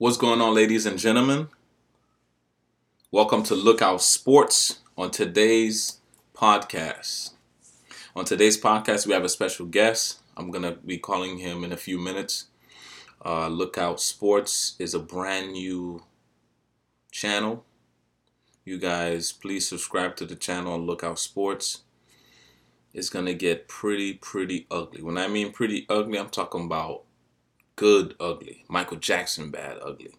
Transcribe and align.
What's 0.00 0.16
going 0.16 0.40
on, 0.40 0.54
ladies 0.54 0.86
and 0.86 0.98
gentlemen? 0.98 1.48
Welcome 3.10 3.42
to 3.42 3.54
Lookout 3.54 4.00
Sports 4.00 4.78
on 4.96 5.10
today's 5.10 5.98
podcast. 6.34 7.34
On 8.16 8.24
today's 8.24 8.58
podcast, 8.58 9.06
we 9.06 9.12
have 9.12 9.24
a 9.24 9.28
special 9.28 9.66
guest. 9.66 10.20
I'm 10.38 10.50
going 10.50 10.62
to 10.62 10.72
be 10.72 10.96
calling 10.96 11.36
him 11.36 11.64
in 11.64 11.70
a 11.70 11.76
few 11.76 11.98
minutes. 11.98 12.46
Uh, 13.22 13.48
Lookout 13.48 14.00
Sports 14.00 14.74
is 14.78 14.94
a 14.94 14.98
brand 14.98 15.52
new 15.52 16.02
channel. 17.12 17.66
You 18.64 18.78
guys, 18.78 19.32
please 19.32 19.68
subscribe 19.68 20.16
to 20.16 20.24
the 20.24 20.34
channel 20.34 20.72
on 20.72 20.86
Lookout 20.86 21.18
Sports. 21.18 21.82
It's 22.94 23.10
going 23.10 23.26
to 23.26 23.34
get 23.34 23.68
pretty, 23.68 24.14
pretty 24.14 24.66
ugly. 24.70 25.02
When 25.02 25.18
I 25.18 25.28
mean 25.28 25.52
pretty 25.52 25.84
ugly, 25.90 26.18
I'm 26.18 26.30
talking 26.30 26.64
about 26.64 27.02
good 27.80 28.14
ugly. 28.20 28.62
Michael 28.68 28.98
Jackson 28.98 29.50
bad 29.50 29.78
ugly. 29.82 30.12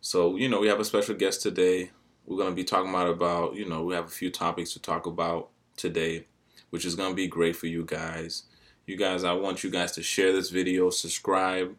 So, 0.00 0.36
you 0.36 0.48
know, 0.48 0.60
we 0.60 0.68
have 0.68 0.78
a 0.78 0.84
special 0.84 1.16
guest 1.16 1.42
today. 1.42 1.90
We're 2.24 2.36
going 2.36 2.50
to 2.50 2.54
be 2.54 2.62
talking 2.62 2.90
about 2.90 3.08
about, 3.08 3.56
you 3.56 3.68
know, 3.68 3.82
we 3.82 3.96
have 3.96 4.04
a 4.04 4.08
few 4.20 4.30
topics 4.30 4.72
to 4.74 4.78
talk 4.80 5.04
about 5.04 5.48
today, 5.76 6.28
which 6.70 6.84
is 6.84 6.94
going 6.94 7.10
to 7.10 7.16
be 7.16 7.26
great 7.26 7.56
for 7.56 7.66
you 7.66 7.84
guys. 7.84 8.44
You 8.86 8.96
guys, 8.96 9.24
I 9.24 9.32
want 9.32 9.64
you 9.64 9.70
guys 9.70 9.90
to 9.92 10.02
share 10.04 10.32
this 10.32 10.50
video, 10.50 10.90
subscribe, 10.90 11.74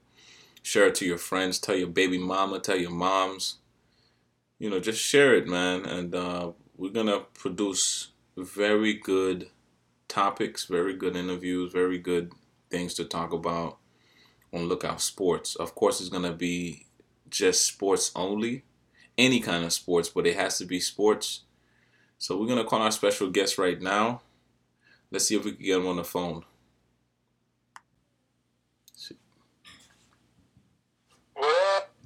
share 0.61 0.88
it 0.88 0.95
to 0.95 1.05
your 1.05 1.17
friends, 1.17 1.58
tell 1.58 1.77
your 1.77 1.88
baby 1.88 2.17
mama, 2.17 2.59
tell 2.59 2.77
your 2.77 2.91
moms. 2.91 3.59
You 4.59 4.69
know, 4.69 4.81
just 4.81 5.02
share 5.02 5.33
it, 5.35 5.47
man. 5.47 5.85
And 5.85 6.13
uh, 6.13 6.52
we're 6.75 6.91
going 6.91 7.08
to 7.08 7.27
produce 7.33 8.09
very 8.35 8.95
good 8.95 9.47
topics, 10.09 10.66
very 10.66 10.97
good 10.97 11.16
interviews, 11.16 11.71
very 11.71 11.97
good 11.97 12.33
things 12.69 12.94
to 12.95 13.05
talk 13.05 13.31
about 13.31 13.77
on 14.53 14.67
Lookout 14.67 15.01
Sports. 15.01 15.55
Of 15.55 15.75
course, 15.75 15.99
it's 15.99 16.09
going 16.09 16.23
to 16.23 16.33
be 16.33 16.85
just 17.29 17.65
sports 17.65 18.11
only, 18.15 18.63
any 19.17 19.39
kind 19.39 19.63
of 19.63 19.73
sports, 19.73 20.09
but 20.09 20.27
it 20.27 20.35
has 20.35 20.57
to 20.57 20.65
be 20.65 20.80
sports. 20.80 21.41
So 22.17 22.38
we're 22.38 22.47
going 22.47 22.59
to 22.59 22.66
call 22.66 22.81
our 22.81 22.91
special 22.91 23.30
guest 23.30 23.58
right 23.58 23.81
now. 23.81 24.21
Let's 25.09 25.27
see 25.27 25.35
if 25.35 25.43
we 25.43 25.53
can 25.53 25.66
get 25.66 25.77
him 25.77 25.88
on 25.88 25.97
the 25.97 26.03
phone. 26.03 26.43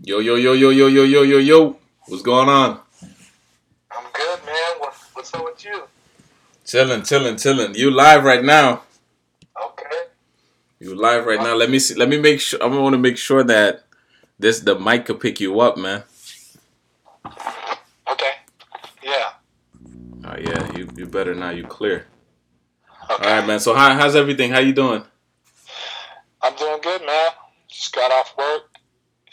Yo, 0.02 0.19
yo, 0.19 0.35
yo, 0.35 0.53
yo, 0.53 0.69
yo, 0.69 0.87
yo, 0.87 1.03
yo, 1.03 1.21
yo, 1.23 1.37
yo. 1.37 1.77
What's 2.07 2.21
going 2.21 2.49
on? 2.49 2.80
I'm 3.91 4.03
good, 4.13 4.39
man. 4.45 4.80
What, 4.80 4.93
what's 5.13 5.33
up 5.33 5.43
with 5.43 5.63
you? 5.65 5.83
Chilling, 6.63 7.02
chilling, 7.03 7.37
chilling. 7.37 7.73
You 7.75 7.91
live 7.91 8.23
right 8.23 8.43
now. 8.43 8.83
You 10.79 10.95
live 10.95 11.25
right 11.25 11.39
now. 11.39 11.55
Let 11.55 11.69
me 11.69 11.79
see. 11.79 11.95
Let 11.95 12.09
me 12.09 12.19
make 12.19 12.39
sure. 12.41 12.61
I 12.61 12.67
want 12.67 12.93
to 12.93 12.99
make 12.99 13.17
sure 13.17 13.43
that 13.43 13.85
this 14.37 14.59
the 14.59 14.77
mic 14.77 15.05
could 15.05 15.19
pick 15.19 15.39
you 15.39 15.59
up, 15.61 15.77
man. 15.77 16.03
Okay. 18.11 18.31
Yeah. 19.01 19.31
Oh 20.25 20.35
yeah, 20.37 20.77
you 20.77 20.89
you 20.95 21.05
better 21.05 21.33
now. 21.33 21.51
You 21.51 21.63
clear. 21.63 22.07
Okay. 23.09 23.23
All 23.23 23.37
right, 23.37 23.47
man. 23.47 23.59
So 23.59 23.73
how, 23.73 23.93
how's 23.93 24.15
everything? 24.15 24.51
How 24.51 24.59
you 24.59 24.73
doing? 24.73 25.03
I'm 26.41 26.55
doing 26.55 26.81
good, 26.81 27.01
man. 27.05 27.31
Just 27.69 27.93
got 27.93 28.11
off 28.11 28.35
work. 28.37 28.75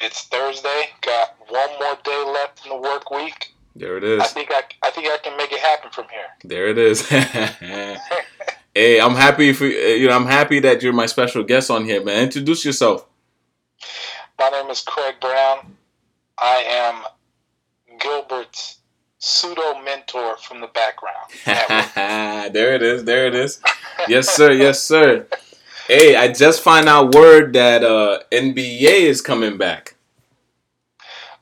It's 0.01 0.25
Thursday. 0.25 0.91
Got 1.01 1.37
one 1.49 1.71
more 1.81 1.99
day 2.05 2.25
left 2.33 2.65
in 2.65 2.71
the 2.71 2.77
work 2.77 3.11
week. 3.11 3.55
There 3.75 3.97
it 3.97 4.05
is. 4.05 4.21
I 4.21 4.27
think 4.27 4.51
I, 4.53 4.63
I 4.83 4.91
think 4.91 5.09
I 5.09 5.17
can 5.19 5.37
make 5.37 5.53
it 5.53 5.61
happen 5.61 5.91
from 5.91 6.07
here. 6.11 6.27
There 6.45 6.69
it 6.69 6.79
is. 6.79 7.03
hey, 8.75 9.01
I'm 9.01 9.15
happy 9.15 9.53
for 9.53 9.67
you 9.67 10.09
know. 10.09 10.17
I'm 10.17 10.27
happy 10.27 10.61
that 10.61 10.83
you're 10.83 10.93
my 10.93 11.07
special 11.07 11.43
guest 11.43 11.71
on 11.71 11.85
here, 11.85 12.03
man. 12.05 12.25
Introduce 12.25 12.65
yourself. 12.65 13.07
My 14.39 14.49
name 14.49 14.71
is 14.71 14.81
Craig 14.81 15.17
Brown. 15.21 15.77
I 16.39 16.65
am 16.67 17.99
Gilbert's 18.01 18.79
pseudo 19.19 19.81
mentor 19.83 20.37
from 20.39 20.61
the 20.61 20.67
background. 20.69 21.31
there 22.55 22.75
it 22.75 22.83
is. 22.83 23.05
There 23.05 23.27
it 23.27 23.35
is. 23.35 23.61
Yes, 24.09 24.29
sir. 24.29 24.53
Yes, 24.53 24.83
sir. 24.83 25.27
Hey, 25.87 26.17
I 26.17 26.33
just 26.33 26.63
find 26.63 26.89
out 26.89 27.15
word 27.15 27.53
that 27.53 27.85
uh, 27.85 28.21
NBA 28.33 29.03
is 29.03 29.21
coming 29.21 29.59
back. 29.59 29.95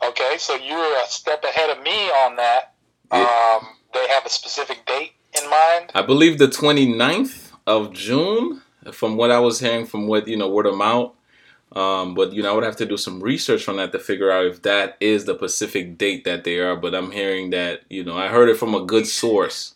okay, 0.05 0.37
so 0.39 0.57
you're 0.57 0.97
a 1.03 1.07
step 1.07 1.45
ahead 1.45 1.71
of 1.71 1.83
me 1.83 2.09
on 2.11 2.37
that. 2.37 2.75
Yeah. 3.13 3.21
Um, 3.21 3.69
they 3.93 4.07
have 4.09 4.25
a 4.25 4.31
specific 4.31 4.87
date 4.87 5.13
in 5.37 5.49
mind. 5.51 5.93
I 5.95 6.03
believe 6.03 6.39
the 6.39 6.49
29th 6.49 7.53
of 7.67 7.93
June, 7.93 8.63
from 8.93 9.17
what 9.17 9.31
I 9.31 9.41
was 9.41 9.61
hearing 9.61 9.87
from 9.87 10.07
what, 10.07 10.27
you 10.27 10.37
know, 10.37 10.49
word 10.49 10.67
of 10.67 10.77
mouth. 10.77 11.13
Um, 11.73 12.15
but, 12.15 12.33
you 12.33 12.43
know, 12.43 12.51
I 12.51 12.55
would 12.55 12.65
have 12.65 12.77
to 12.77 12.87
do 12.87 12.97
some 12.97 13.21
research 13.21 13.69
on 13.69 13.77
that 13.77 13.93
to 13.93 13.99
figure 14.01 14.31
out 14.31 14.47
if 14.47 14.63
that 14.63 14.97
is 15.01 15.25
the 15.25 15.35
Pacific 15.35 15.97
date 15.99 16.25
that 16.25 16.43
they 16.43 16.59
are. 16.59 16.75
But 16.75 16.95
I'm 16.95 17.13
hearing 17.13 17.51
that, 17.51 17.83
you 17.89 18.03
know, 18.03 18.17
I 18.17 18.29
heard 18.29 18.49
it 18.49 18.57
from 18.57 18.75
a 18.75 18.85
good 18.85 19.07
source. 19.07 19.75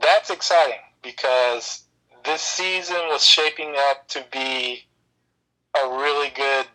That's 0.00 0.30
exciting 0.30 0.80
because 1.02 1.84
this 2.24 2.42
season 2.42 2.96
was 3.08 3.24
shaping 3.24 3.74
up 3.90 4.08
to 4.08 4.24
be 4.32 4.84
a 5.76 5.88
really 5.88 6.30
good 6.30 6.66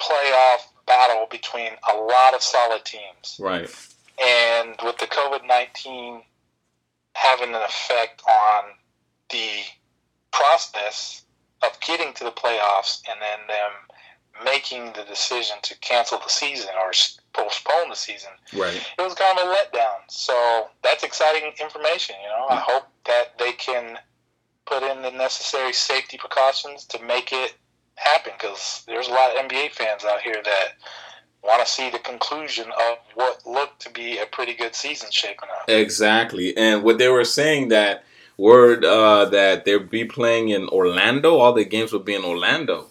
playoff 0.00 0.66
battle 0.86 1.26
between 1.30 1.72
a 1.92 1.96
lot 1.96 2.34
of 2.34 2.42
solid 2.42 2.84
teams. 2.84 3.38
Right. 3.40 3.70
And 4.24 4.76
with 4.82 4.98
the 4.98 5.06
COVID 5.06 5.46
19 5.46 6.22
having 7.14 7.54
an 7.54 7.62
effect 7.62 8.22
on 8.28 8.64
the 9.30 9.48
process 10.32 11.22
of 11.62 11.78
getting 11.80 12.12
to 12.14 12.24
the 12.24 12.30
playoffs 12.30 13.02
and 13.08 13.20
then 13.20 13.38
them 13.48 13.72
making 14.44 14.92
the 14.92 15.02
decision 15.08 15.56
to 15.62 15.74
cancel 15.78 16.18
the 16.18 16.28
season 16.28 16.68
or 16.78 16.92
postpone 17.32 17.88
the 17.88 17.96
season, 17.96 18.30
Right. 18.52 18.76
it 18.98 19.02
was 19.02 19.14
kind 19.14 19.38
of 19.38 19.46
a 19.46 19.54
letdown. 19.54 19.96
So 20.08 20.68
that's 20.82 21.02
exciting 21.04 21.52
information. 21.60 22.16
You 22.22 22.28
know, 22.28 22.46
I 22.50 22.56
hope 22.56 22.86
that 23.06 23.38
they 23.38 23.52
can 23.52 23.98
put 24.66 24.82
in 24.82 25.00
the 25.02 25.10
necessary 25.10 25.72
safety 25.72 26.18
precautions 26.18 26.84
to 26.86 27.02
make 27.02 27.32
it 27.32 27.54
happen 27.94 28.32
because 28.38 28.82
there's 28.86 29.08
a 29.08 29.12
lot 29.12 29.30
of 29.34 29.48
NBA 29.48 29.70
fans 29.72 30.04
out 30.04 30.20
here 30.20 30.40
that 30.44 30.68
want 31.46 31.66
to 31.66 31.72
see 31.72 31.90
the 31.90 31.98
conclusion 31.98 32.66
of 32.66 32.98
what 33.14 33.46
looked 33.46 33.80
to 33.82 33.90
be 33.90 34.18
a 34.18 34.26
pretty 34.26 34.54
good 34.54 34.74
season 34.74 35.10
shaping 35.10 35.48
up. 35.60 35.68
Exactly. 35.68 36.56
And 36.56 36.82
what 36.82 36.98
they 36.98 37.08
were 37.08 37.24
saying 37.24 37.68
that 37.68 38.04
word 38.36 38.84
uh, 38.84 39.26
that 39.26 39.64
they'd 39.64 39.90
be 39.90 40.04
playing 40.04 40.48
in 40.50 40.68
Orlando, 40.68 41.36
all 41.38 41.52
the 41.52 41.64
games 41.64 41.92
would 41.92 42.04
be 42.04 42.14
in 42.14 42.24
Orlando. 42.24 42.86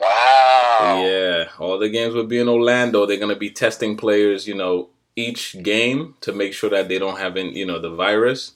Wow. 0.00 1.02
Yeah, 1.04 1.44
all 1.58 1.78
the 1.78 1.88
games 1.88 2.14
would 2.14 2.28
be 2.28 2.38
in 2.38 2.48
Orlando. 2.48 3.06
They're 3.06 3.18
gonna 3.18 3.36
be 3.36 3.50
testing 3.50 3.96
players, 3.96 4.46
you 4.46 4.54
know, 4.54 4.88
each 5.16 5.62
game 5.62 6.14
to 6.22 6.32
make 6.32 6.54
sure 6.54 6.70
that 6.70 6.88
they 6.88 6.98
don't 6.98 7.18
have, 7.18 7.36
any, 7.36 7.56
you 7.56 7.66
know, 7.66 7.78
the 7.78 7.90
virus, 7.90 8.52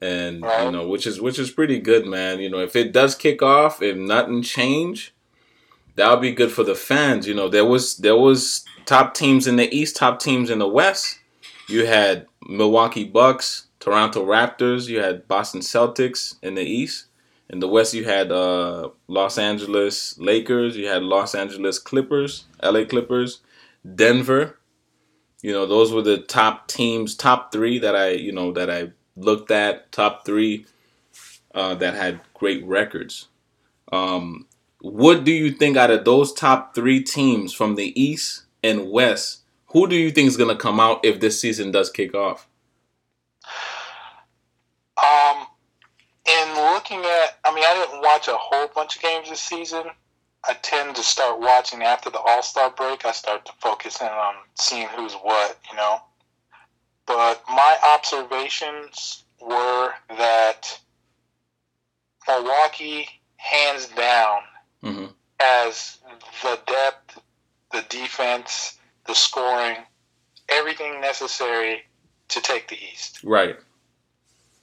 and 0.00 0.36
you 0.40 0.70
know, 0.70 0.88
which 0.88 1.06
is 1.06 1.20
which 1.20 1.38
is 1.38 1.50
pretty 1.50 1.78
good, 1.78 2.06
man. 2.06 2.40
You 2.40 2.50
know, 2.50 2.58
if 2.58 2.74
it 2.74 2.92
does 2.92 3.14
kick 3.14 3.42
off, 3.42 3.82
if 3.82 3.96
nothing 3.96 4.42
change, 4.42 5.14
that'll 5.96 6.16
be 6.16 6.32
good 6.32 6.52
for 6.52 6.64
the 6.64 6.74
fans. 6.74 7.26
You 7.26 7.34
know, 7.34 7.48
there 7.48 7.64
was 7.64 7.96
there 7.98 8.16
was 8.16 8.64
top 8.86 9.14
teams 9.14 9.46
in 9.46 9.56
the 9.56 9.72
East, 9.74 9.96
top 9.96 10.20
teams 10.20 10.50
in 10.50 10.58
the 10.58 10.68
West. 10.68 11.18
You 11.68 11.86
had 11.86 12.26
Milwaukee 12.46 13.04
Bucks, 13.04 13.66
Toronto 13.80 14.24
Raptors. 14.24 14.88
You 14.88 15.00
had 15.00 15.26
Boston 15.28 15.60
Celtics 15.60 16.36
in 16.42 16.54
the 16.54 16.62
East. 16.62 17.06
In 17.50 17.60
the 17.60 17.68
West, 17.68 17.94
you 17.94 18.04
had 18.04 18.32
uh, 18.32 18.88
Los 19.06 19.38
Angeles 19.38 20.18
Lakers. 20.18 20.76
You 20.76 20.86
had 20.86 21.02
Los 21.02 21.34
Angeles 21.34 21.78
Clippers, 21.78 22.44
LA 22.62 22.84
Clippers, 22.84 23.40
Denver. 23.94 24.58
You 25.42 25.52
know, 25.52 25.66
those 25.66 25.92
were 25.92 26.02
the 26.02 26.18
top 26.18 26.68
teams, 26.68 27.14
top 27.14 27.52
three 27.52 27.78
that 27.78 27.94
I, 27.94 28.10
you 28.10 28.32
know, 28.32 28.52
that 28.52 28.70
I 28.70 28.92
looked 29.14 29.50
at. 29.50 29.92
Top 29.92 30.24
three 30.24 30.64
uh, 31.54 31.74
that 31.74 31.94
had 31.94 32.20
great 32.32 32.64
records. 32.64 33.28
Um, 33.92 34.46
what 34.84 35.24
do 35.24 35.32
you 35.32 35.50
think 35.50 35.78
out 35.78 35.90
of 35.90 36.04
those 36.04 36.30
top 36.30 36.74
three 36.74 37.02
teams 37.02 37.54
from 37.54 37.74
the 37.74 37.98
East 37.98 38.42
and 38.62 38.90
West? 38.90 39.40
Who 39.68 39.88
do 39.88 39.96
you 39.96 40.10
think 40.10 40.28
is 40.28 40.36
going 40.36 40.54
to 40.54 40.62
come 40.62 40.78
out 40.78 41.02
if 41.06 41.20
this 41.20 41.40
season 41.40 41.70
does 41.70 41.88
kick 41.88 42.14
off? 42.14 42.46
Um, 45.02 45.46
in 46.26 46.54
looking 46.54 46.98
at, 46.98 47.38
I 47.46 47.54
mean, 47.54 47.64
I 47.66 47.86
didn't 47.86 48.02
watch 48.02 48.28
a 48.28 48.36
whole 48.36 48.68
bunch 48.74 48.96
of 48.96 49.02
games 49.02 49.30
this 49.30 49.40
season. 49.40 49.84
I 50.46 50.52
tend 50.52 50.96
to 50.96 51.02
start 51.02 51.40
watching 51.40 51.82
after 51.82 52.10
the 52.10 52.20
All 52.20 52.42
Star 52.42 52.70
break. 52.70 53.06
I 53.06 53.12
start 53.12 53.46
to 53.46 53.52
focus 53.62 54.02
in 54.02 54.06
on 54.06 54.34
seeing 54.54 54.88
who's 54.88 55.14
what, 55.14 55.58
you 55.70 55.78
know. 55.78 56.02
But 57.06 57.42
my 57.48 57.76
observations 57.94 59.24
were 59.40 59.92
that 60.10 60.78
Milwaukee, 62.28 63.08
hands 63.38 63.88
down, 63.88 64.40
hmm 64.84 65.06
has 65.40 65.98
the 66.42 66.58
depth, 66.66 67.20
the 67.72 67.82
defense, 67.88 68.78
the 69.06 69.14
scoring, 69.14 69.76
everything 70.48 71.00
necessary 71.00 71.82
to 72.28 72.40
take 72.40 72.68
the 72.68 72.76
East. 72.76 73.20
Right. 73.24 73.56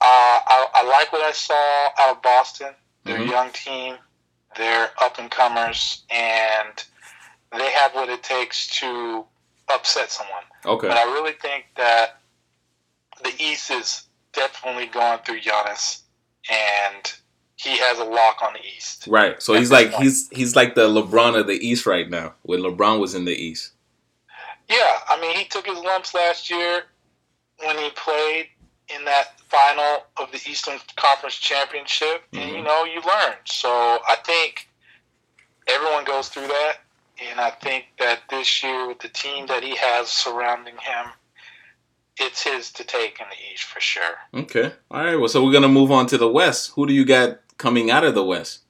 I, 0.00 0.66
I 0.74 0.82
like 0.84 1.12
what 1.12 1.20
I 1.22 1.30
saw 1.32 1.88
out 2.00 2.16
of 2.16 2.22
Boston. 2.22 2.74
Their 3.04 3.18
Mhm. 3.18 3.30
young 3.30 3.50
team, 3.52 3.98
They're 4.56 4.90
up 5.00 5.18
and 5.18 5.30
comers, 5.30 6.02
and 6.10 6.84
they 7.52 7.70
have 7.70 7.94
what 7.94 8.08
it 8.10 8.22
takes 8.22 8.66
to 8.80 9.24
upset 9.68 10.10
someone. 10.10 10.44
Okay. 10.66 10.88
But 10.88 10.96
I 10.98 11.04
really 11.04 11.32
think 11.32 11.66
that 11.76 12.18
the 13.22 13.32
East 13.42 13.70
is 13.70 14.02
definitely 14.32 14.86
going 14.86 15.20
through 15.20 15.40
Giannis, 15.40 16.02
and 16.50 17.12
he 17.62 17.76
has 17.78 17.98
a 17.98 18.04
lock 18.04 18.42
on 18.42 18.52
the 18.54 18.60
East. 18.76 19.06
Right. 19.08 19.40
So 19.42 19.54
he's 19.54 19.70
like 19.70 19.92
he's 19.94 20.28
he's 20.30 20.56
like 20.56 20.74
the 20.74 20.88
LeBron 20.88 21.38
of 21.38 21.46
the 21.46 21.54
East 21.66 21.86
right 21.86 22.08
now. 22.10 22.34
When 22.42 22.60
LeBron 22.60 22.98
was 23.00 23.14
in 23.14 23.24
the 23.24 23.34
East. 23.34 23.72
Yeah, 24.68 24.98
I 25.08 25.20
mean 25.20 25.36
he 25.36 25.44
took 25.44 25.66
his 25.66 25.78
lumps 25.78 26.14
last 26.14 26.50
year 26.50 26.82
when 27.64 27.76
he 27.78 27.90
played 27.90 28.48
in 28.94 29.04
that 29.04 29.38
final 29.48 30.04
of 30.16 30.30
the 30.32 30.38
Eastern 30.50 30.78
Conference 30.96 31.36
Championship, 31.36 32.24
and 32.32 32.50
Mhm. 32.50 32.56
you 32.56 32.62
know 32.62 32.84
you 32.84 33.00
learn. 33.02 33.34
So 33.44 33.68
I 33.70 34.16
think 34.24 34.68
everyone 35.68 36.04
goes 36.04 36.28
through 36.28 36.48
that, 36.48 36.78
and 37.18 37.40
I 37.40 37.50
think 37.50 37.86
that 37.98 38.20
this 38.28 38.62
year 38.62 38.88
with 38.88 38.98
the 39.00 39.08
team 39.08 39.46
that 39.46 39.62
he 39.62 39.76
has 39.76 40.08
surrounding 40.08 40.76
him, 40.78 41.06
it's 42.18 42.42
his 42.42 42.70
to 42.72 42.84
take 42.84 43.20
in 43.20 43.26
the 43.28 43.52
East 43.54 43.64
for 43.64 43.80
sure. 43.80 44.16
Okay. 44.34 44.72
All 44.90 45.04
right. 45.04 45.16
Well, 45.16 45.28
so 45.28 45.44
we're 45.44 45.52
gonna 45.52 45.68
move 45.68 45.90
on 45.92 46.06
to 46.08 46.18
the 46.18 46.28
West. 46.28 46.72
Who 46.74 46.86
do 46.86 46.92
you 46.92 47.04
got 47.04 47.41
coming 47.58 47.90
out 47.90 48.04
of 48.04 48.14
the 48.14 48.24
West? 48.24 48.60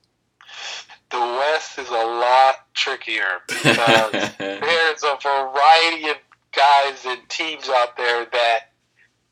The 1.10 1.18
West 1.18 1.78
is 1.78 1.88
a 1.88 1.92
lot 1.92 2.54
trickier 2.74 3.40
because 3.46 4.12
there's 4.38 5.02
a 5.02 5.18
variety 5.22 6.08
of 6.08 6.16
guys 6.52 7.04
and 7.06 7.28
teams 7.28 7.68
out 7.68 7.96
there 7.96 8.26
that 8.32 8.72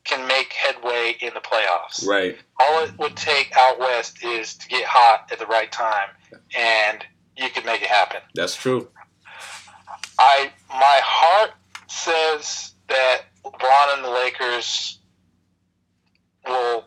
can 0.03 0.27
make 0.27 0.51
headway 0.53 1.15
in 1.21 1.33
the 1.33 1.39
playoffs. 1.39 2.07
right. 2.07 2.37
All 2.59 2.83
it 2.83 2.97
would 2.97 3.15
take 3.15 3.55
out 3.55 3.79
west 3.79 4.23
is 4.23 4.55
to 4.55 4.67
get 4.67 4.83
hot 4.85 5.29
at 5.31 5.39
the 5.39 5.45
right 5.45 5.71
time, 5.71 6.09
and 6.57 7.05
you 7.37 7.49
can 7.49 7.65
make 7.65 7.81
it 7.81 7.87
happen. 7.87 8.21
That's 8.33 8.55
true. 8.55 8.89
I 10.17 10.51
my 10.69 10.99
heart 11.03 11.51
says 11.87 12.73
that 12.87 13.21
LeBron 13.43 13.95
and 13.95 14.05
the 14.05 14.09
Lakers 14.09 14.99
will 16.47 16.85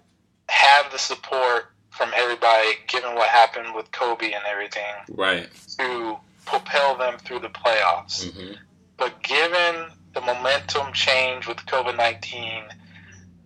have 0.48 0.90
the 0.92 0.98
support 0.98 1.66
from 1.96 2.10
everybody, 2.14 2.70
given 2.88 3.14
what 3.14 3.28
happened 3.28 3.74
with 3.74 3.90
Kobe 3.92 4.32
and 4.32 4.42
everything, 4.50 4.82
Right. 5.08 5.48
to 5.78 6.16
propel 6.44 6.96
them 6.96 7.18
through 7.18 7.38
the 7.40 7.48
playoffs. 7.48 8.30
hmm 8.32 8.54
But 8.96 9.22
given 9.22 9.90
the 10.12 10.20
momentum 10.20 10.92
change 10.92 11.46
with 11.46 11.58
COVID 11.66 11.96
nineteen, 11.96 12.64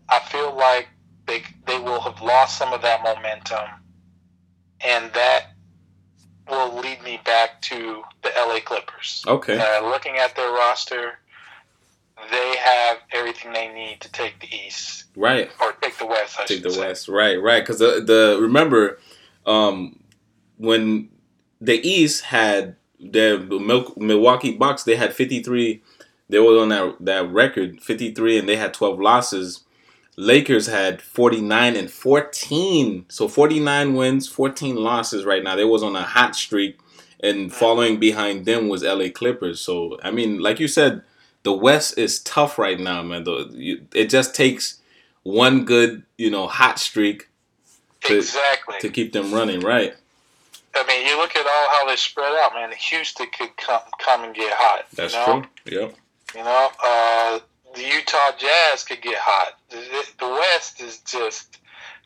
I 0.08 0.18
feel 0.20 0.54
like 0.56 0.88
they 1.26 1.42
they 1.66 1.78
will 1.78 2.00
have 2.00 2.20
lost 2.22 2.56
some 2.58 2.72
of 2.72 2.82
that 2.82 3.02
momentum, 3.02 3.68
and 4.80 5.12
that 5.12 5.52
will 6.48 6.74
lead 6.80 7.02
me 7.02 7.20
back 7.24 7.60
to 7.62 8.02
the 8.22 8.30
LA 8.36 8.60
Clippers. 8.60 9.24
Okay. 9.26 9.58
Uh, 9.58 9.88
looking 9.88 10.16
at 10.16 10.34
their 10.36 10.50
roster, 10.50 11.18
they 12.30 12.56
have 12.56 12.98
everything 13.12 13.52
they 13.52 13.68
need 13.68 14.00
to 14.00 14.10
take 14.12 14.40
the 14.40 14.48
East 14.54 15.04
Right. 15.16 15.50
or 15.60 15.72
take 15.80 15.96
the 15.98 16.06
West. 16.06 16.36
I 16.38 16.44
Take 16.44 16.62
the 16.62 16.70
say. 16.70 16.80
West. 16.80 17.08
Right. 17.08 17.40
Right. 17.40 17.62
Because 17.62 17.78
the 17.78 18.00
the 18.04 18.38
remember, 18.40 18.98
um, 19.46 20.00
when 20.56 21.08
the 21.60 21.80
East 21.88 22.24
had 22.24 22.76
the 23.00 23.38
Mil- 23.38 23.94
Milwaukee 23.96 24.52
Bucks, 24.56 24.84
they 24.84 24.96
had 24.96 25.14
fifty 25.14 25.42
three. 25.42 25.82
They 26.28 26.38
were 26.38 26.58
on 26.60 26.68
that 26.70 26.96
that 27.00 27.28
record 27.30 27.80
fifty 27.82 28.12
three, 28.12 28.38
and 28.38 28.48
they 28.48 28.56
had 28.56 28.74
twelve 28.74 29.00
losses. 29.00 29.64
Lakers 30.20 30.66
had 30.66 31.00
49 31.00 31.76
and 31.76 31.88
14. 31.88 33.04
So 33.08 33.28
49 33.28 33.94
wins, 33.94 34.26
14 34.26 34.74
losses 34.74 35.24
right 35.24 35.44
now. 35.44 35.54
They 35.54 35.62
was 35.64 35.84
on 35.84 35.94
a 35.94 36.02
hot 36.02 36.34
streak 36.34 36.80
and 37.20 37.52
following 37.52 38.00
behind 38.00 38.44
them 38.44 38.68
was 38.68 38.82
LA 38.82 39.10
Clippers. 39.14 39.60
So 39.60 39.96
I 40.02 40.10
mean, 40.10 40.40
like 40.40 40.58
you 40.58 40.66
said, 40.66 41.02
the 41.48 41.52
West 41.54 41.96
is 41.96 42.18
tough 42.20 42.58
right 42.58 42.78
now, 42.78 43.02
man. 43.02 43.24
The, 43.24 43.48
you, 43.54 43.86
it 43.94 44.10
just 44.10 44.34
takes 44.34 44.82
one 45.22 45.64
good, 45.64 46.02
you 46.18 46.30
know, 46.30 46.46
hot 46.46 46.78
streak 46.78 47.30
to- 48.04 48.18
Exactly. 48.18 48.76
to 48.80 48.90
keep 48.90 49.14
them 49.14 49.32
running, 49.32 49.60
right? 49.60 49.94
I 50.74 50.84
mean, 50.86 51.06
you 51.06 51.16
look 51.16 51.34
at 51.34 51.46
all 51.46 51.68
how 51.70 51.86
they 51.88 51.96
spread 51.96 52.34
out, 52.42 52.52
man. 52.52 52.70
Houston 52.76 53.28
could 53.36 53.56
come 53.56 53.80
come 53.98 54.24
and 54.24 54.34
get 54.34 54.52
hot. 54.54 54.84
That's 54.92 55.14
you 55.14 55.20
know? 55.20 55.46
true. 55.64 55.80
Yep. 55.80 55.94
You 56.34 56.44
know, 56.44 56.68
uh, 56.84 57.38
the 57.74 57.82
Utah 57.82 58.32
Jazz 58.38 58.84
could 58.84 59.00
get 59.00 59.16
hot. 59.18 59.58
The, 59.70 59.80
the 60.20 60.28
West 60.28 60.82
is 60.82 60.98
just. 60.98 61.60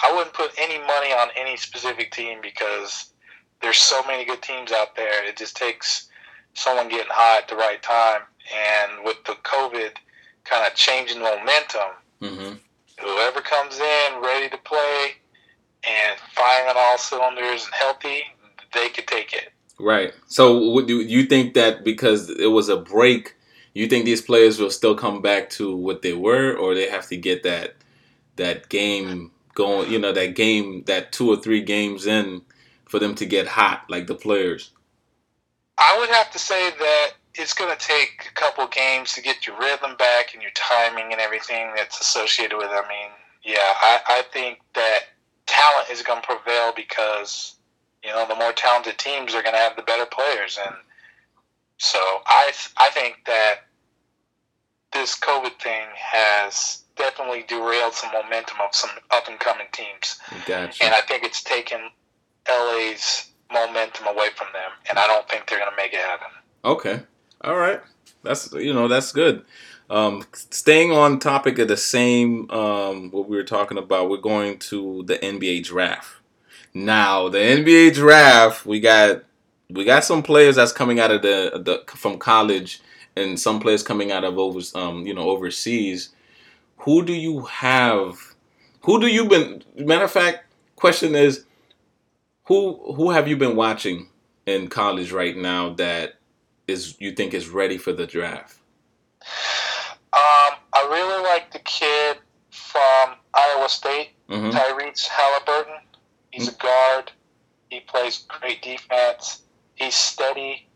I 0.05 0.15
wouldn't 0.15 0.35
put 0.35 0.53
any 0.57 0.79
money 0.79 1.13
on 1.13 1.31
any 1.37 1.57
specific 1.57 2.13
team 2.13 2.39
because 2.41 3.11
there's 3.61 3.79
so 3.79 4.03
many 4.07 4.25
good 4.25 4.41
teams 4.41 4.71
out 4.71 4.95
there. 4.95 5.27
It 5.27 5.37
just 5.37 5.57
takes 5.57 6.09
someone 6.55 6.89
getting 6.89 7.11
hot 7.11 7.43
at 7.43 7.49
the 7.49 7.57
right 7.57 7.83
time, 7.83 8.23
and 8.55 9.05
with 9.05 9.23
the 9.25 9.35
COVID 9.43 9.93
kind 10.45 10.67
of 10.67 10.75
changing 10.75 11.21
momentum, 11.21 11.91
hmm 12.21 12.53
whoever 13.03 13.41
comes 13.41 13.79
in 13.79 14.23
ready 14.23 14.49
to 14.49 14.57
play 14.59 15.15
and 15.89 16.19
firing 16.35 16.69
on 16.69 16.77
all 16.79 16.99
cylinders 16.99 17.65
and 17.65 17.75
healthy, 17.75 18.23
they 18.73 18.89
could 18.89 19.07
take 19.07 19.33
it. 19.33 19.53
Right. 19.79 20.13
So 20.29 20.79
you, 20.81 21.01
you 21.01 21.25
think 21.25 21.55
that 21.55 21.85
because 21.85 22.31
it 22.31 22.47
was 22.47 22.69
a 22.69 22.77
break, 22.77 23.35
you 23.75 23.89
think 23.89 24.05
these 24.05 24.23
players 24.23 24.61
will 24.61 24.71
still 24.71 24.95
come 24.95 25.21
back 25.23 25.51
to 25.51 25.75
what 25.75 26.03
they 26.03 26.13
were, 26.13 26.55
or 26.55 26.75
they 26.75 26.89
have 26.89 27.09
to 27.09 27.17
get 27.17 27.43
that 27.43 27.75
that 28.37 28.69
game 28.69 29.33
going? 29.55 29.91
You 29.91 29.99
know, 29.99 30.13
that 30.13 30.35
game, 30.35 30.85
that 30.87 31.13
two 31.13 31.29
or 31.31 31.37
three 31.37 31.63
games 31.63 32.07
in, 32.07 32.43
for 32.85 32.99
them 32.99 33.15
to 33.17 33.27
get 33.27 33.49
hot 33.49 33.85
like 33.89 34.07
the 34.07 34.15
players. 34.15 34.71
I 35.79 35.99
would 35.99 36.11
have 36.11 36.31
to 36.33 36.39
say 36.39 36.71
that 36.71 37.11
it's 37.35 37.55
going 37.55 37.75
to 37.75 37.87
take 37.87 38.29
a 38.31 38.35
couple 38.35 38.67
games 38.67 39.15
to 39.15 39.23
get 39.23 39.47
your 39.47 39.59
rhythm 39.59 39.97
back 39.97 40.35
and 40.35 40.43
your 40.43 40.53
timing 40.55 41.13
and 41.13 41.21
everything 41.21 41.73
that's 41.75 42.01
associated 42.01 42.57
with 42.57 42.67
it. 42.67 42.73
I 42.73 42.89
mean, 42.89 43.11
yeah, 43.43 43.57
I, 43.59 44.01
I 44.09 44.23
think 44.33 44.61
that 44.75 45.01
talent 45.47 45.91
is 45.91 46.03
going 46.03 46.21
to 46.21 46.27
prevail 46.27 46.73
because, 46.77 47.57
you 48.05 48.11
know, 48.11 48.27
the 48.29 48.37
more 48.37 48.53
talented 48.53 48.99
teams 48.99 49.35
are 49.35 49.43
going 49.43 49.55
to 49.55 49.61
have 49.61 49.77
the 49.77 49.83
better 49.83 50.07
players. 50.07 50.59
And 50.65 50.75
so 51.79 51.99
I, 52.27 52.53
I 52.77 52.91
think 52.91 53.21
that 53.27 53.61
this 54.93 55.19
COVID 55.19 55.59
thing 55.59 55.87
has 55.97 56.85
definitely 56.97 57.45
derailed 57.49 57.95
some 57.95 58.13
momentum 58.13 58.59
of 58.63 58.75
some 58.75 58.91
up 59.11 59.27
and 59.29 59.41
coming 59.41 59.67
teams. 59.73 60.21
Gotcha. 60.47 60.85
And 60.85 60.95
I 60.95 61.01
think 61.01 61.25
it's 61.25 61.43
taken 61.43 61.81
LA's 62.49 63.32
momentum 63.53 64.07
away 64.07 64.29
from 64.37 64.49
them. 64.53 64.71
And 64.89 64.99
I 64.99 65.07
don't 65.07 65.29
think 65.29 65.47
they're 65.47 65.59
going 65.59 65.71
to 65.71 65.77
make 65.77 65.93
it 65.93 66.01
happen. 66.01 66.29
Okay. 66.65 67.01
All 67.43 67.57
right. 67.57 67.81
That's 68.23 68.53
you 68.53 68.73
know 68.73 68.89
that's 68.89 69.13
good. 69.13 69.45
Um, 69.91 70.25
staying 70.33 70.93
on 70.93 71.19
topic 71.19 71.59
of 71.59 71.69
the 71.69 71.77
same 71.77 72.51
um, 72.51 73.11
what 73.11 73.29
we 73.29 73.37
were 73.37 73.43
talking 73.43 73.79
about, 73.79 74.09
we're 74.09 74.17
going 74.19 74.59
to 74.61 75.03
the 75.07 75.19
NBA 75.19 75.65
draft. 75.65 76.17
Now 76.73 77.29
the 77.29 77.39
NBA 77.39 77.95
draft, 77.95 78.65
we 78.65 78.81
got 78.81 79.25
we 79.69 79.85
got 79.85 80.05
some 80.05 80.23
players 80.23 80.57
that's 80.57 80.73
coming 80.73 81.01
out 81.01 81.11
of 81.11 81.23
the 81.23 81.63
the 81.65 81.97
from 81.97 82.19
college, 82.19 82.81
and 83.17 83.39
some 83.39 83.61
players 83.61 83.83
coming 83.83 84.13
out 84.13 84.25
of 84.25 84.39
over 84.39 84.61
um, 84.75 85.07
you 85.07 85.15
know 85.15 85.29
overseas. 85.29 86.11
Who 86.79 87.05
do 87.05 87.13
you 87.13 87.43
have? 87.43 88.35
Who 88.83 89.01
do 89.01 89.07
you 89.07 89.27
been? 89.27 89.63
Matter 89.77 90.05
of 90.05 90.11
fact, 90.11 90.47
question 90.77 91.15
is, 91.15 91.45
who 92.45 92.95
who 92.95 93.11
have 93.11 93.29
you 93.29 93.37
been 93.37 93.57
watching 93.57 94.09
in 94.47 94.69
college 94.69 95.13
right 95.13 95.37
now 95.37 95.71
that 95.75 96.15
is 96.67 96.97
you 97.01 97.13
think 97.13 97.35
is 97.35 97.49
ready 97.49 97.79
for 97.79 97.93
the 97.93 98.07
draft? 98.07 98.59
Um, 100.15 100.59
I 100.75 100.87
really 100.91 101.23
like 101.23 101.53
the 101.53 101.61
kid 101.61 102.19
from 102.51 103.17
Iowa 103.35 103.69
State, 103.69 104.11
hmm 104.29 104.51
Tyrese 104.51 105.07
Halliburton. 105.07 105.75
He's 106.31 106.49
a 106.49 106.53
guard. 106.53 107.13
He 107.69 107.81
plays 107.81 108.25
great 108.29 108.63
defense. 108.63 109.43
He's 109.75 109.95
steady, 109.95 110.69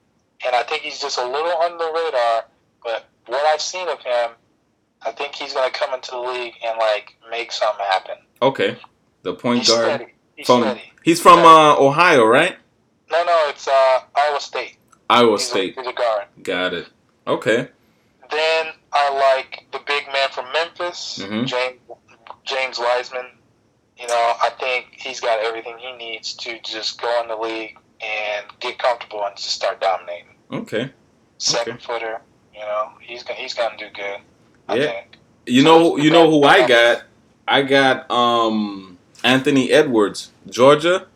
and 0.45 0.55
I 0.55 0.63
think 0.63 0.83
he's 0.83 1.01
just 1.01 1.19
a 1.19 1.27
little 1.27 1.53
on 1.53 1.79
the 1.79 1.93
radar. 1.95 2.45
But 2.83 3.07
what 3.27 3.45
I've 3.47 3.61
seen 3.61 3.89
of 3.89 4.01
him, 4.01 4.31
I 5.03 5.13
think 5.13 5.35
he's 5.35 5.53
going 5.55 5.71
to 5.71 5.79
come 5.79 5.93
into 5.95 6.13
the 6.13 6.19
league 6.19 6.55
and 6.65 6.79
like 6.79 7.17
make 7.31 7.53
something 7.53 7.85
happen. 7.87 8.17
Okay, 8.41 8.77
the 9.23 9.35
point 9.35 9.61
He's 9.61 9.69
guard 9.69 9.95
steady. 9.95 10.13
He's 10.37 10.47
from 10.47 10.63
steady. 10.63 10.93
he's 11.03 11.21
from 11.21 11.41
uh, 11.41 11.77
Ohio, 11.79 12.25
right? 12.25 12.57
No, 13.11 13.25
no, 13.25 13.47
it's 13.49 13.67
uh, 13.69 14.01
Iowa 14.15 14.41
State. 14.41 14.77
Iowa 15.09 15.33
He's 15.33 15.43
a, 15.43 15.45
State. 15.51 15.75
he's 15.79 15.87
a 15.87 15.93
guard. 15.93 16.25
Got 16.43 16.75
it. 16.75 16.89
Okay. 17.27 17.69
Then 18.31 18.67
I 18.93 19.15
like 19.39 19.65
the 19.73 19.79
big 19.87 20.07
man 20.13 20.29
from 20.33 20.47
Memphis, 20.53 21.21
Mhm. 21.23 21.47
James 21.47 21.81
James 22.45 22.79
Wiseman. 22.79 23.27
You 23.99 24.07
know, 24.09 24.35
I 24.43 24.51
think 24.61 24.89
he's 24.99 25.21
got 25.21 25.39
everything 25.41 25.79
he 25.79 25.93
needs 25.93 26.35
to 26.35 26.59
just 26.61 27.01
go 27.01 27.23
in 27.23 27.29
the 27.29 27.37
league 27.37 27.79
and 28.01 28.47
get 28.61 28.79
comfortable 28.79 29.25
and 29.25 29.35
just 29.37 29.51
start 29.51 29.81
dominating. 29.81 30.35
Okay. 30.53 30.91
Seven 31.39 31.79
footer, 31.79 32.21
you 32.53 32.61
know, 32.61 32.91
he's 33.01 33.23
gonna 33.23 33.39
he's 33.41 33.55
gonna 33.55 33.77
do 33.79 33.87
good. 33.95 34.21
I 34.69 34.75
Yeah. 34.77 34.87
think. 34.91 35.17
You 35.47 35.63
know 35.63 35.97
you 35.97 36.11
know 36.11 36.29
who 36.29 36.43
I 36.45 36.67
got? 36.67 37.05
I 37.47 37.63
got 37.63 38.11
um 38.11 38.96
Anthony 39.25 39.71
Edwards, 39.71 40.31
Georgia, 40.49 41.07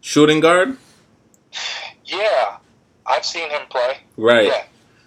shooting 0.00 0.40
guard. 0.40 0.76
Yeah, 2.04 2.58
I've 3.04 3.24
seen 3.24 3.50
him 3.50 3.62
play. 3.68 3.98
Right. 4.16 4.46
Yeah. 4.46 4.64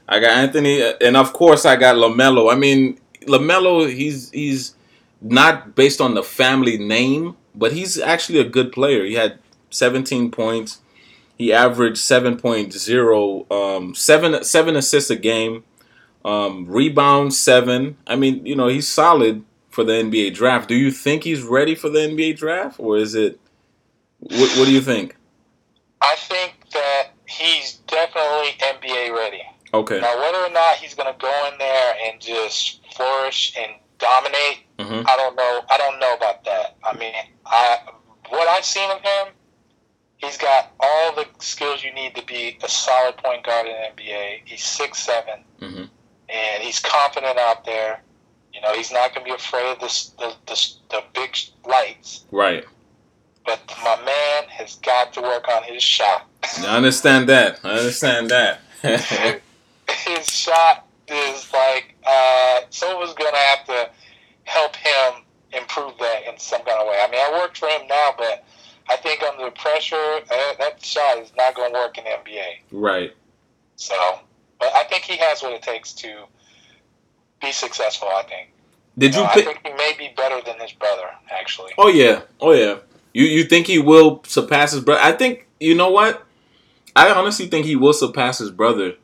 I 0.07 0.19
got 0.19 0.31
Anthony, 0.31 0.81
and 1.01 1.15
of 1.15 1.33
course 1.33 1.65
I 1.65 1.75
got 1.75 1.95
Lamelo. 1.95 2.51
I 2.51 2.55
mean, 2.55 2.99
Lamelo, 3.27 3.91
he's 3.91 4.31
he's 4.31 4.75
not 5.21 5.75
based 5.75 6.01
on 6.01 6.15
the 6.15 6.23
family 6.23 6.77
name, 6.77 7.35
but 7.53 7.73
he's 7.73 7.99
actually 7.99 8.39
a 8.39 8.43
good 8.43 8.71
player. 8.71 9.05
He 9.05 9.13
had 9.13 9.39
17 9.69 10.31
points. 10.31 10.79
He 11.37 11.53
averaged 11.53 11.97
7.0, 11.97 13.51
um, 13.51 13.95
seven 13.95 14.43
seven 14.43 14.75
assists 14.75 15.09
a 15.09 15.15
game, 15.15 15.63
um, 16.25 16.65
rebound 16.65 17.33
seven. 17.33 17.97
I 18.07 18.15
mean, 18.15 18.45
you 18.45 18.55
know, 18.55 18.67
he's 18.67 18.87
solid 18.87 19.43
for 19.69 19.83
the 19.83 19.93
NBA 19.93 20.33
draft. 20.33 20.67
Do 20.67 20.75
you 20.75 20.91
think 20.91 21.23
he's 21.23 21.41
ready 21.43 21.75
for 21.75 21.89
the 21.89 21.99
NBA 21.99 22.37
draft, 22.37 22.79
or 22.79 22.97
is 22.97 23.15
it? 23.15 23.39
What, 24.19 24.49
what 24.57 24.65
do 24.65 24.71
you 24.71 24.81
think? 24.81 25.15
I 26.01 26.15
think 26.15 26.55
that 26.73 27.09
he's 27.27 27.75
definitely 27.87 28.51
NBA 28.59 29.15
ready. 29.15 29.41
Okay. 29.73 29.99
Now, 29.99 30.17
whether 30.19 30.39
or 30.39 30.49
not 30.49 30.75
he's 30.75 30.95
going 30.95 31.13
to 31.13 31.19
go 31.19 31.49
in 31.51 31.57
there 31.57 31.93
and 32.05 32.19
just 32.19 32.81
flourish 32.95 33.53
and 33.57 33.73
dominate, 33.99 34.65
hmm 34.79 35.01
I 35.07 35.15
don't 35.17 35.35
know. 35.35 35.61
I 35.69 35.77
don't 35.77 35.99
know 35.99 36.13
about 36.15 36.43
that. 36.45 36.77
I 36.83 36.97
mean, 36.97 37.13
I 37.45 37.77
what 38.29 38.47
I've 38.47 38.65
seen 38.65 38.89
of 38.91 39.01
him, 39.01 39.33
he's 40.17 40.37
got 40.37 40.71
all 40.79 41.15
the 41.15 41.25
skills 41.39 41.83
you 41.83 41.93
need 41.93 42.15
to 42.15 42.25
be 42.25 42.57
a 42.63 42.69
solid 42.69 43.17
point 43.17 43.45
guard 43.45 43.67
in 43.67 43.73
the 43.73 44.01
NBA. 44.03 44.41
He's 44.45 44.63
six 44.63 44.99
seven, 44.99 45.43
hmm 45.59 45.83
and 46.31 46.63
he's 46.63 46.79
confident 46.79 47.37
out 47.39 47.65
there. 47.65 48.03
You 48.53 48.61
know, 48.61 48.73
he's 48.73 48.91
not 48.91 49.13
going 49.13 49.25
to 49.25 49.31
be 49.31 49.35
afraid 49.35 49.71
of 49.71 49.79
this, 49.79 50.09
the, 50.19 50.33
the 50.47 50.73
the 50.89 51.03
big 51.13 51.35
lights. 51.65 52.25
Right. 52.31 52.65
But 53.45 53.61
my 53.83 53.95
man 54.03 54.49
has 54.49 54.75
got 54.77 55.13
to 55.13 55.21
work 55.21 55.47
on 55.47 55.63
his 55.63 55.81
shot. 55.81 56.27
I 56.59 56.75
understand 56.75 57.29
that. 57.29 57.59
I 57.63 57.71
understand 57.77 58.29
that. 58.31 58.59
his 58.81 60.27
shot 60.27 60.87
is 61.07 61.51
like 61.53 61.95
uh, 62.05 62.61
someone's 62.69 63.13
gonna 63.13 63.37
have 63.37 63.65
to 63.65 63.89
help 64.43 64.75
him 64.75 65.23
improve 65.51 65.97
that 65.99 66.23
in 66.27 66.37
some 66.39 66.63
kind 66.63 66.79
of 66.79 66.87
way. 66.87 66.99
I 67.01 67.09
mean, 67.09 67.19
I 67.19 67.39
worked 67.39 67.57
for 67.57 67.67
him 67.67 67.87
now, 67.87 68.13
but 68.17 68.45
I 68.89 68.97
think 68.97 69.21
under 69.23 69.45
the 69.45 69.51
pressure, 69.51 69.95
uh, 69.95 70.53
that 70.59 70.83
shot 70.83 71.19
is 71.19 71.31
not 71.37 71.55
going 71.55 71.73
to 71.73 71.79
work 71.79 71.97
in 71.97 72.03
the 72.03 72.09
NBA. 72.09 72.59
right. 72.71 73.11
So, 73.75 73.95
but 74.59 74.73
I 74.75 74.83
think 74.85 75.03
he 75.03 75.15
has 75.17 75.41
what 75.41 75.53
it 75.53 75.61
takes 75.61 75.93
to 75.93 76.25
be 77.41 77.51
successful. 77.51 78.07
I 78.15 78.23
think. 78.23 78.49
Did 78.97 79.15
you 79.15 79.21
know, 79.21 79.27
I 79.27 79.33
think 79.41 79.59
he 79.65 79.73
may 79.73 79.93
be 79.97 80.13
better 80.17 80.41
than 80.45 80.59
his 80.59 80.73
brother, 80.73 81.07
actually. 81.31 81.71
Oh 81.77 81.87
yeah. 81.87 82.21
Oh 82.41 82.51
yeah. 82.51 82.79
You 83.13 83.25
you 83.25 83.43
think 83.45 83.67
he 83.67 83.79
will 83.79 84.21
surpass 84.25 84.71
his 84.73 84.81
brother? 84.81 85.01
I 85.01 85.13
think 85.13 85.47
you 85.59 85.75
know 85.75 85.89
what. 85.89 86.23
I 86.95 87.11
honestly 87.11 87.47
think 87.47 87.65
he 87.65 87.75
will 87.75 87.93
surpass 87.93 88.39
his 88.39 88.51
brother. 88.51 88.95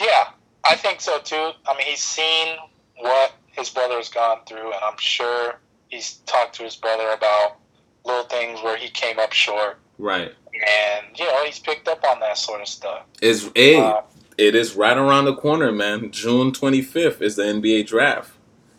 Yeah, 0.00 0.28
I 0.68 0.76
think 0.76 1.00
so 1.00 1.18
too. 1.18 1.50
I 1.66 1.76
mean, 1.76 1.86
he's 1.86 2.02
seen 2.02 2.56
what 2.98 3.32
his 3.52 3.70
brother 3.70 3.96
has 3.96 4.08
gone 4.08 4.38
through, 4.46 4.66
and 4.72 4.80
I'm 4.82 4.98
sure 4.98 5.58
he's 5.88 6.14
talked 6.26 6.54
to 6.56 6.62
his 6.62 6.76
brother 6.76 7.08
about 7.10 7.56
little 8.04 8.24
things 8.24 8.62
where 8.62 8.76
he 8.76 8.88
came 8.88 9.18
up 9.18 9.32
short, 9.32 9.78
Right. 9.98 10.32
and 10.54 11.18
you 11.18 11.24
know 11.24 11.44
he's 11.44 11.58
picked 11.58 11.88
up 11.88 12.04
on 12.04 12.20
that 12.20 12.38
sort 12.38 12.60
of 12.60 12.68
stuff. 12.68 13.02
Is 13.20 13.50
a 13.56 13.76
Uh, 13.80 14.02
it 14.38 14.54
is 14.54 14.74
right 14.74 14.96
around 14.96 15.24
the 15.24 15.34
corner, 15.34 15.72
man. 15.72 16.10
June 16.10 16.52
twenty 16.52 16.82
fifth 16.82 17.22
is 17.22 17.36
the 17.36 17.42
NBA 17.42 17.86
draft. 17.86 18.32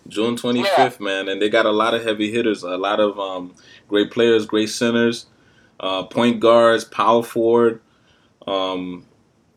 June 0.08 0.36
twenty 0.36 0.64
fifth, 0.64 1.00
man, 1.00 1.28
and 1.28 1.42
they 1.42 1.50
got 1.50 1.66
a 1.66 1.72
lot 1.72 1.94
of 1.94 2.04
heavy 2.04 2.32
hitters, 2.32 2.64
a 2.64 2.78
lot 2.78 3.00
of 3.00 3.20
um, 3.20 3.54
great 3.88 4.12
players, 4.12 4.46
great 4.46 4.70
centers, 4.70 5.26
uh, 5.80 6.04
point 6.04 6.40
guards, 6.40 6.84
power 6.86 7.24
forward. 7.24 7.82
Um, 8.46 9.06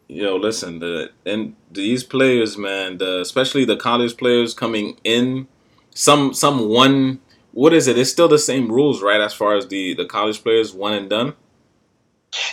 you 0.08 0.24
know, 0.24 0.36
listen, 0.36 0.80
the 0.80 1.12
and 1.24 1.54
these 1.70 2.02
players, 2.02 2.58
man, 2.58 2.98
the 2.98 3.20
especially 3.20 3.64
the 3.64 3.76
college 3.76 4.16
players 4.16 4.54
coming 4.54 4.98
in, 5.04 5.46
some 5.94 6.34
some 6.34 6.68
one. 6.68 7.20
What 7.52 7.72
is 7.72 7.88
it? 7.88 7.98
It's 7.98 8.10
still 8.10 8.28
the 8.28 8.38
same 8.38 8.70
rules, 8.70 9.02
right? 9.02 9.20
As 9.20 9.34
far 9.34 9.56
as 9.56 9.68
the 9.68 9.94
the 9.94 10.04
college 10.06 10.42
players, 10.42 10.72
one 10.72 10.94
and 10.94 11.08
done. 11.10 11.34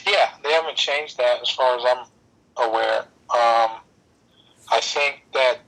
yeah, 0.06 0.32
they 0.44 0.52
haven't 0.52 0.78
changed 0.78 1.18
that 1.18 1.42
as 1.42 1.50
far 1.50 1.78
as 1.78 1.84
I'm 1.86 2.06
aware. 2.70 3.06
Um, 3.30 3.82
I 4.72 4.80
think 4.82 5.24
that 5.34 5.60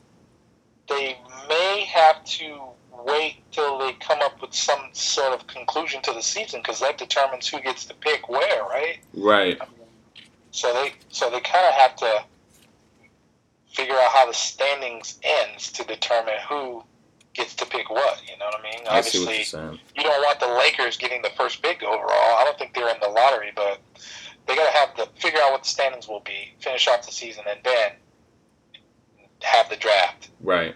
they 0.88 1.18
may 1.48 1.86
have 1.86 2.24
to 2.24 2.60
wait 3.06 3.38
till 3.52 3.78
they 3.80 3.94
come 3.94 4.20
up 4.22 4.42
with 4.42 4.54
some 4.54 4.90
sort 4.94 5.34
of 5.34 5.48
conclusion 5.48 6.02
to 6.04 6.12
the 6.12 6.22
season 6.22 6.62
because 6.62 6.80
that 6.80 6.98
determines 6.98 7.48
who 7.48 7.62
gets 7.62 7.86
to 7.86 7.94
pick 7.96 8.28
where, 8.30 8.64
right? 8.64 9.00
Right. 9.14 9.60
So 10.52 10.74
they 10.74 10.94
so 11.10 11.30
they 11.30 11.40
kind 11.42 11.66
of 11.66 11.74
have 11.74 11.96
to 11.98 12.24
figure 13.72 13.96
out 13.96 14.12
how 14.12 14.26
the 14.26 14.34
standings 14.34 15.20
ends 15.24 15.72
to 15.74 15.84
determine 15.84 16.34
who 16.48 16.84
gets 17.34 17.56
to 17.56 17.66
pick 17.66 17.90
what. 17.90 18.22
You 18.28 18.38
know 18.38 18.46
what 18.46 18.60
I 18.60 18.64
mean? 18.64 18.88
I 18.90 18.98
Obviously, 18.98 19.38
you 19.96 20.04
don't 20.04 20.22
want 20.22 20.40
the 20.40 20.48
Lakers 20.48 20.98
getting 20.98 21.22
the 21.22 21.32
first 21.38 21.62
pick 21.62 21.84
overall. 21.84 22.38
I 22.38 22.44
don't 22.44 22.58
think 22.58 22.74
they're 22.74 22.90
in 22.90 23.00
the 23.02 23.10
lottery, 23.10 23.52
but 23.56 23.80
they 24.50 24.56
got 24.56 24.72
to 24.72 24.78
have 24.78 24.96
to 24.96 25.22
figure 25.22 25.40
out 25.44 25.52
what 25.52 25.64
the 25.64 25.70
standings 25.70 26.08
will 26.08 26.22
be, 26.22 26.54
finish 26.60 26.88
off 26.88 27.06
the 27.06 27.12
season, 27.12 27.44
and 27.48 27.60
then 27.64 27.92
have 29.44 29.70
the 29.70 29.76
draft. 29.76 30.30
Right. 30.42 30.76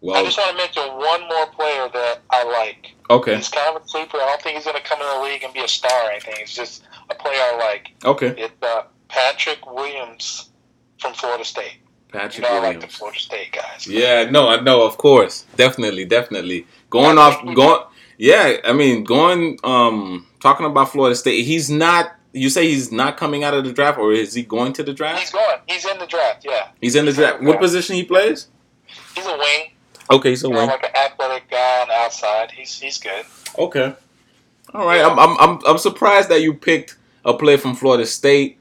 Well, 0.00 0.16
I 0.16 0.24
just 0.24 0.36
want 0.36 0.50
to 0.50 0.56
mention 0.56 0.82
one 0.96 1.28
more 1.28 1.46
player 1.48 1.88
that 1.92 2.20
I 2.30 2.42
like. 2.44 2.94
okay. 3.08 3.36
He's 3.36 3.48
kind 3.48 3.76
of 3.76 3.82
a 3.82 3.88
sleeper. 3.88 4.16
I 4.16 4.26
don't 4.26 4.42
think 4.42 4.56
he's 4.56 4.64
going 4.64 4.76
to 4.76 4.82
come 4.82 5.00
in 5.00 5.06
the 5.06 5.24
league 5.24 5.44
and 5.44 5.54
be 5.54 5.60
a 5.60 5.68
star 5.68 5.92
or 6.06 6.10
anything. 6.10 6.34
He's 6.40 6.54
just 6.54 6.82
a 7.08 7.14
player 7.14 7.36
I 7.36 7.56
like. 7.58 7.92
Okay. 8.04 8.34
It's 8.36 8.62
uh, 8.62 8.84
Patrick 9.08 9.64
Williams 9.70 10.50
from 10.98 11.14
Florida 11.14 11.44
State. 11.44 11.78
You 12.12 12.18
Patrick 12.18 12.42
know, 12.42 12.48
I 12.48 12.54
like 12.54 12.62
the 12.62 12.78
Williams. 12.78 12.94
Florida 12.96 13.18
State 13.20 13.52
guys. 13.52 13.86
Yeah, 13.86 14.28
no, 14.30 14.48
I 14.48 14.60
know, 14.60 14.82
of 14.84 14.96
course. 14.98 15.46
Definitely, 15.56 16.04
definitely. 16.06 16.66
Going 16.90 17.16
off 17.18 17.44
going 17.54 17.82
yeah, 18.18 18.56
I 18.64 18.72
mean, 18.72 19.04
going 19.04 19.58
um 19.62 20.26
talking 20.40 20.66
about 20.66 20.90
Florida 20.90 21.14
State, 21.14 21.44
he's 21.44 21.70
not 21.70 22.12
you 22.32 22.48
say 22.50 22.66
he's 22.68 22.90
not 22.92 23.16
coming 23.16 23.44
out 23.44 23.54
of 23.54 23.64
the 23.64 23.72
draft 23.72 23.98
or 23.98 24.12
is 24.12 24.34
he 24.34 24.42
going 24.42 24.72
to 24.74 24.82
the 24.82 24.92
draft? 24.92 25.20
He's 25.20 25.30
going. 25.30 25.58
He's 25.68 25.84
in 25.84 25.98
the 25.98 26.06
draft. 26.06 26.44
Yeah, 26.48 26.68
He's 26.80 26.94
in 26.96 27.04
the 27.06 27.12
draft. 27.12 27.42
What 27.42 27.58
position 27.60 27.96
he 27.96 28.04
plays? 28.04 28.48
he's 29.14 29.26
a 29.26 29.36
wing. 29.36 29.70
Okay, 30.10 30.30
he's 30.30 30.44
a 30.44 30.48
You 30.48 30.54
know, 30.54 30.60
wing. 30.60 30.68
like 30.68 30.84
an 30.84 30.96
athletic 30.96 31.50
guy 31.50 31.80
on 31.82 31.88
the 31.88 31.94
outside. 31.94 32.50
He's 32.50 32.78
he's 32.78 32.98
good. 32.98 33.24
Okay. 33.58 33.94
All 34.74 34.86
right. 34.86 35.02
I'm, 35.04 35.18
I'm 35.18 35.36
I'm 35.38 35.58
I'm 35.66 35.78
surprised 35.78 36.28
that 36.30 36.40
you 36.42 36.54
picked 36.54 36.96
a 37.24 37.34
player 37.34 37.58
from 37.58 37.74
Florida 37.74 38.06
State 38.06 38.58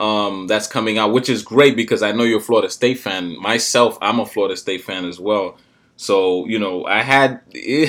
um 0.00 0.46
that's 0.46 0.66
coming 0.66 0.98
out, 0.98 1.12
which 1.12 1.28
is 1.28 1.42
great 1.42 1.76
because 1.76 2.02
I 2.02 2.12
know 2.12 2.24
you're 2.24 2.38
a 2.38 2.42
Florida 2.42 2.68
State 2.70 2.98
fan. 2.98 3.40
Myself, 3.40 3.96
I'm 4.02 4.20
a 4.20 4.26
Florida 4.26 4.56
State 4.56 4.82
fan 4.84 5.04
as 5.04 5.18
well. 5.20 5.56
So, 5.96 6.44
you 6.46 6.58
know, 6.58 6.84
I 6.86 7.02
had 7.02 7.40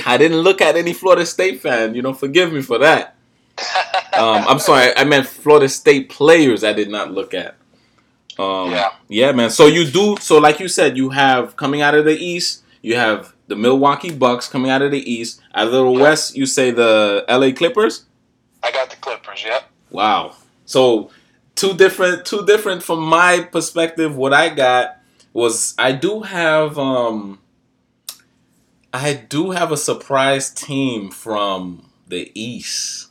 I 0.05 0.17
didn't 0.17 0.39
look 0.39 0.61
at 0.61 0.75
any 0.75 0.93
Florida 0.93 1.25
State 1.25 1.61
fan, 1.61 1.95
you 1.95 2.01
know, 2.01 2.13
forgive 2.13 2.53
me 2.53 2.61
for 2.61 2.77
that. 2.79 3.14
Um, 4.13 4.45
I'm 4.47 4.59
sorry, 4.59 4.91
I 4.95 5.03
meant 5.03 5.27
Florida 5.27 5.67
State 5.69 6.09
players 6.09 6.63
I 6.63 6.73
did 6.73 6.89
not 6.89 7.11
look 7.11 7.33
at. 7.33 7.55
Um, 8.39 8.71
Yeah. 8.71 8.89
yeah, 9.07 9.31
man. 9.31 9.49
So 9.49 9.67
you 9.67 9.85
do 9.85 10.17
so 10.19 10.37
like 10.37 10.59
you 10.59 10.67
said, 10.67 10.97
you 10.97 11.09
have 11.09 11.55
coming 11.55 11.81
out 11.81 11.95
of 11.95 12.05
the 12.05 12.17
East, 12.17 12.63
you 12.81 12.95
have 12.95 13.33
the 13.47 13.55
Milwaukee 13.55 14.11
Bucks 14.13 14.47
coming 14.47 14.71
out 14.71 14.81
of 14.81 14.91
the 14.91 14.99
East. 15.11 15.41
Out 15.53 15.67
of 15.67 15.73
the 15.73 15.83
Yeah. 15.89 16.01
West, 16.01 16.35
you 16.35 16.45
say 16.45 16.71
the 16.71 17.23
LA 17.27 17.51
Clippers. 17.51 18.05
I 18.63 18.71
got 18.71 18.89
the 18.89 18.95
Clippers. 18.97 19.43
Yep. 19.45 19.63
Wow. 19.91 20.33
So 20.65 21.11
two 21.55 21.73
different, 21.73 22.25
two 22.25 22.45
different 22.45 22.83
from 22.83 22.99
my 23.01 23.41
perspective. 23.51 24.15
What 24.15 24.33
I 24.33 24.49
got 24.49 24.97
was 25.33 25.75
I 25.77 25.91
do 25.91 26.21
have, 26.21 26.77
um, 26.79 27.39
I 28.93 29.13
do 29.13 29.51
have 29.51 29.71
a 29.71 29.77
surprise 29.77 30.49
team 30.49 31.11
from 31.11 31.89
the 32.07 32.31
East. 32.33 33.09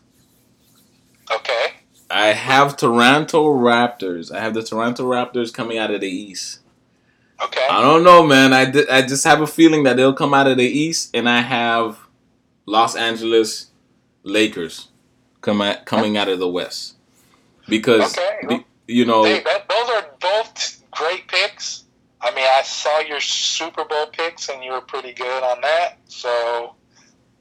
Okay. 1.33 1.67
I 2.11 2.27
have 2.29 2.77
Toronto 2.77 3.47
Raptors. 3.47 4.31
I 4.35 4.41
have 4.41 4.55
the 4.55 4.63
Toronto 4.63 5.05
Raptors 5.05 5.53
coming 5.53 5.79
out 5.79 5.91
of 5.91 6.01
the 6.01 6.09
East. 6.09 6.61
Okay. 7.43 7.67
I 7.69 7.81
don't 7.83 8.05
know, 8.05 8.25
man. 8.27 8.53
I, 8.53 8.71
di- 8.71 8.89
I 8.89 9.03
just 9.03 9.25
have 9.25 9.41
a 9.41 9.47
feeling 9.47 9.83
that 9.85 9.97
they'll 9.97 10.13
come 10.15 10.33
out 10.35 10.47
of 10.47 10.57
the 10.57 10.65
East, 10.65 11.11
and 11.15 11.29
I 11.29 11.41
have 11.41 11.99
Los 12.67 12.95
Angeles 12.95 13.71
Lakers 14.23 14.89
come 15.41 15.61
at, 15.61 15.85
coming 15.87 16.17
out 16.17 16.29
of 16.29 16.39
the 16.39 16.49
West 16.49 16.95
because 17.69 18.17
Okay. 18.17 18.47
be- 18.49 18.67
you 18.87 19.05
know 19.05 19.25
Hey, 19.25 19.43
that, 19.43 19.69
those 19.69 19.89
are 19.91 20.07
both 20.21 20.83
great 20.93 21.27
picks. 21.29 21.85
I 22.21 22.35
mean, 22.35 22.47
I 22.57 22.63
saw 22.63 23.01
your 23.01 23.21
Super 23.21 23.85
Bowl 23.85 24.07
picks, 24.07 24.49
and 24.49 24.63
you 24.63 24.73
were 24.73 24.81
pretty 24.81 25.13
good 25.13 25.43
on 25.43 25.61
that. 25.63 25.99
So 26.07 26.75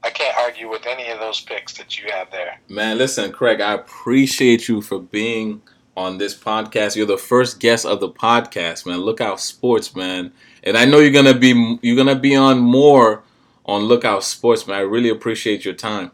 I 0.04 0.10
can't 0.10 0.36
argue 0.36 0.68
with 0.68 0.86
any 0.86 1.08
of 1.10 1.18
those 1.18 1.40
picks 1.40 1.72
that 1.78 1.98
you 1.98 2.10
have 2.10 2.30
there. 2.30 2.60
man. 2.68 2.98
Listen, 2.98 3.32
Craig, 3.32 3.60
I 3.60 3.72
appreciate 3.72 4.68
you 4.68 4.82
for 4.82 4.98
being 5.00 5.62
on 5.96 6.18
this 6.18 6.36
podcast. 6.36 6.96
You're 6.96 7.06
the 7.06 7.16
first 7.16 7.60
guest 7.60 7.86
of 7.86 8.00
the 8.00 8.08
podcast, 8.10 8.84
man. 8.86 8.98
Lookout 9.00 9.40
Sports, 9.40 9.94
man, 9.96 10.32
and 10.62 10.76
I 10.76 10.84
know 10.84 10.98
you're 10.98 11.12
gonna 11.12 11.38
be 11.38 11.78
you're 11.82 11.96
gonna 11.96 12.14
be 12.18 12.36
on 12.36 12.58
more 12.58 13.22
on 13.64 13.82
Lookout 13.84 14.24
Sports, 14.24 14.66
man. 14.66 14.76
I 14.76 14.80
really 14.80 15.08
appreciate 15.08 15.64
your 15.64 15.74
time. 15.74 16.10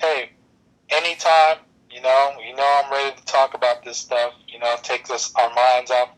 Hey, 0.00 0.30
anytime, 0.90 1.58
you 1.90 2.00
know, 2.02 2.32
you 2.46 2.54
know, 2.54 2.82
I'm 2.84 2.92
ready 2.92 3.16
to 3.16 3.24
talk 3.24 3.54
about 3.54 3.84
this 3.84 3.96
stuff. 3.96 4.34
You 4.46 4.58
know, 4.60 4.76
take 4.82 5.10
us 5.10 5.32
our 5.34 5.52
minds 5.54 5.90
off 5.90 6.10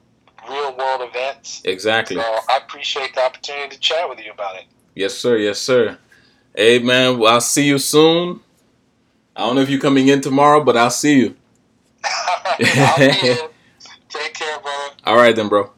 real 0.48 0.76
world 0.76 1.02
events. 1.08 1.62
Exactly. 1.64 2.16
So 2.16 2.22
I 2.22 2.58
appreciate 2.58 3.14
the 3.14 3.22
opportunity 3.24 3.68
to 3.76 3.80
chat 3.80 4.08
with 4.08 4.18
you 4.18 4.32
about 4.32 4.56
it. 4.56 4.64
Yes, 4.94 5.14
sir. 5.14 5.36
Yes, 5.36 5.60
sir. 5.60 5.96
Hey, 6.54 6.78
man. 6.80 7.18
Well, 7.18 7.34
I'll 7.34 7.40
see 7.40 7.66
you 7.66 7.78
soon. 7.78 8.40
I 9.36 9.40
don't 9.40 9.54
know 9.54 9.62
if 9.62 9.70
you're 9.70 9.80
coming 9.80 10.08
in 10.08 10.20
tomorrow, 10.20 10.62
but 10.62 10.76
I'll 10.76 10.90
see 10.90 11.18
you. 11.20 11.36
I'll. 12.04 13.50
Take 14.08 14.34
care, 14.34 14.58
brother. 14.60 14.94
All 15.04 15.16
right, 15.16 15.34
then, 15.34 15.48
bro. 15.48 15.70